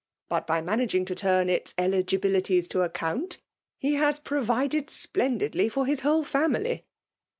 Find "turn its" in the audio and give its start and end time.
1.13-1.75